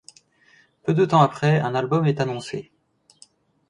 [0.83, 2.71] Peu de temps après, un album est annoncé.